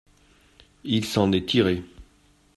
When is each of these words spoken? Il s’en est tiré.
Il 0.83 1.05
s’en 1.05 1.31
est 1.31 1.47
tiré. 1.47 1.83